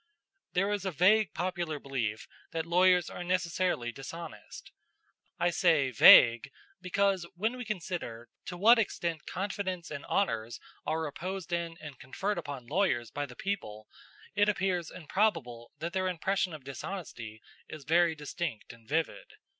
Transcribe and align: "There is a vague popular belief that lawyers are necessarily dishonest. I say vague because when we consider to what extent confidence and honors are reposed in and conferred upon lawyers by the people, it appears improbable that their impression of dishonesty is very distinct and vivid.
"There 0.53 0.71
is 0.71 0.83
a 0.83 0.89
vague 0.89 1.31
popular 1.35 1.77
belief 1.77 2.27
that 2.53 2.65
lawyers 2.65 3.07
are 3.07 3.23
necessarily 3.23 3.91
dishonest. 3.91 4.71
I 5.37 5.51
say 5.51 5.91
vague 5.91 6.49
because 6.81 7.27
when 7.35 7.55
we 7.55 7.65
consider 7.65 8.27
to 8.47 8.57
what 8.57 8.79
extent 8.79 9.27
confidence 9.27 9.91
and 9.91 10.03
honors 10.05 10.59
are 10.87 11.03
reposed 11.03 11.53
in 11.53 11.77
and 11.79 11.99
conferred 11.99 12.39
upon 12.39 12.65
lawyers 12.65 13.11
by 13.11 13.27
the 13.27 13.35
people, 13.35 13.87
it 14.33 14.49
appears 14.49 14.89
improbable 14.89 15.71
that 15.77 15.93
their 15.93 16.07
impression 16.07 16.51
of 16.55 16.63
dishonesty 16.63 17.39
is 17.69 17.83
very 17.83 18.15
distinct 18.15 18.73
and 18.73 18.89
vivid. 18.89 19.33